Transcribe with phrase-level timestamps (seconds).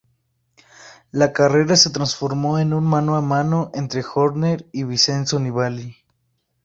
[1.11, 5.95] La carrera se transformó en un mano a mano entre Horner y Vincenzo Nibali.